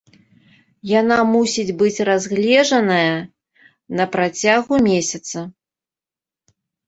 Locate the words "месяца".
4.89-5.37